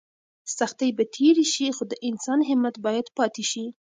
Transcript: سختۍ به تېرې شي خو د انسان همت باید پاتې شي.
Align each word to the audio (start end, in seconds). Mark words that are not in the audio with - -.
سختۍ 0.57 0.89
به 0.97 1.03
تېرې 1.15 1.45
شي 1.53 1.67
خو 1.75 1.83
د 1.87 1.93
انسان 2.09 2.39
همت 2.49 2.75
باید 2.85 3.07
پاتې 3.17 3.43
شي. 3.51 3.65